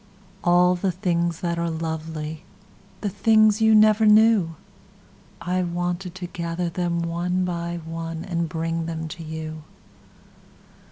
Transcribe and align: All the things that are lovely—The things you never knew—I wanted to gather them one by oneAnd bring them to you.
All 0.43 0.73
the 0.73 0.91
things 0.91 1.41
that 1.41 1.59
are 1.59 1.69
lovely—The 1.69 3.09
things 3.09 3.61
you 3.61 3.75
never 3.75 4.07
knew—I 4.07 5.61
wanted 5.61 6.15
to 6.15 6.25
gather 6.25 6.69
them 6.69 7.03
one 7.03 7.45
by 7.45 7.79
oneAnd 7.87 8.49
bring 8.49 8.87
them 8.87 9.07
to 9.09 9.23
you. 9.23 9.61